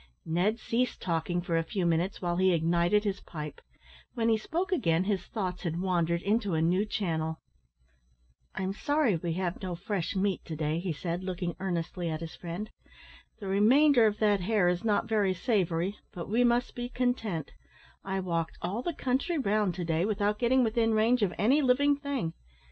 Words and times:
Ned 0.25 0.57
ceased 0.57 0.99
talking 0.99 1.41
for 1.43 1.55
a 1.59 1.63
few 1.63 1.85
minutes 1.85 2.23
while 2.23 2.37
he 2.37 2.53
ignited 2.55 3.03
his 3.03 3.19
pipe; 3.21 3.61
when 4.15 4.29
he 4.29 4.35
spoke 4.37 4.71
again 4.71 5.03
his 5.03 5.27
thoughts 5.27 5.61
had 5.61 5.79
wandered 5.79 6.23
into 6.23 6.55
a 6.55 6.59
new 6.63 6.87
channel. 6.87 7.39
"I'm 8.55 8.73
sorry 8.73 9.15
we 9.17 9.33
have 9.33 9.61
no 9.61 9.75
fresh 9.75 10.15
meat 10.15 10.43
to 10.45 10.55
day," 10.55 10.79
he 10.79 10.91
said, 10.91 11.23
looking 11.23 11.55
earnestly 11.59 12.09
at 12.09 12.21
his 12.21 12.35
friend. 12.35 12.71
"The 13.37 13.45
remainder 13.45 14.07
of 14.07 14.17
that 14.17 14.41
hare 14.41 14.67
is 14.69 14.83
not 14.83 15.07
very 15.07 15.35
savoury, 15.35 15.99
but 16.11 16.27
we 16.27 16.43
must 16.43 16.73
be 16.73 16.89
content; 16.89 17.51
I 18.03 18.21
walked 18.21 18.57
all 18.59 18.81
the 18.81 18.93
country 18.95 19.37
round 19.37 19.75
to 19.75 19.85
day, 19.85 20.05
without 20.05 20.39
getting 20.39 20.63
within 20.63 20.95
range 20.95 21.21
of 21.21 21.31
any 21.37 21.61
living 21.61 21.95
thing. 21.95 22.33